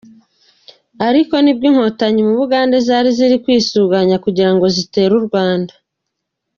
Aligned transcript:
Ariko 1.07 1.33
ni 1.39 1.51
nabwo 1.53 1.65
inkotanyi 1.69 2.21
mu 2.27 2.33
Buganda 2.39 2.75
zari 2.87 3.09
zirikwisuganya 3.17 4.15
kugirango 4.25 4.65
zitere 4.75 5.11
u 5.19 5.23
Rwanda. 5.27 5.73